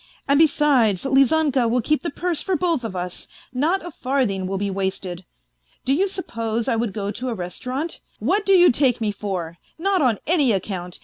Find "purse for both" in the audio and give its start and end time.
2.09-2.83